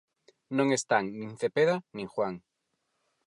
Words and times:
Non 0.57 0.67
están 0.77 1.05
nin 1.19 1.31
Cepeda 1.41 1.75
nin 1.95 2.07
Juan. 2.13 2.35